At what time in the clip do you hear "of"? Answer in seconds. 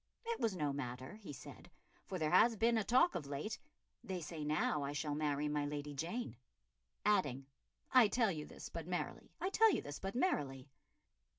3.13-3.27